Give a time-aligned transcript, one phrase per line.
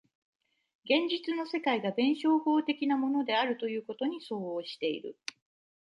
[0.85, 5.15] 現実の世界が弁証法的なものであるということに相応している。